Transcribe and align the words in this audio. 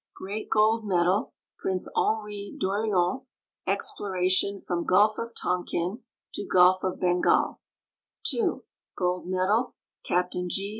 Great 0.15 0.49
Gold 0.49 0.83
Medal, 0.83 1.31
Prince 1.59 1.87
Henri 1.95 2.57
d'Orleans, 2.59 3.27
Exploration 3.67 4.59
from 4.59 4.83
gulf 4.83 5.19
of 5.19 5.31
Tonkin 5.39 5.99
to 6.33 6.43
gulf 6.43 6.83
of 6.83 6.99
Bengal; 6.99 7.59
2. 8.25 8.63
Gold 8.97 9.27
Medal, 9.27 9.75
Captain 10.03 10.49
G. 10.49 10.69